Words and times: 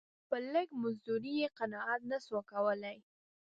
په 0.29 0.35
لږ 0.53 0.67
مزدوري 0.81 1.33
یې 1.41 1.47
قناعت 1.57 2.01
نه 2.11 2.17
سو 2.25 2.37
کولای. 2.51 2.97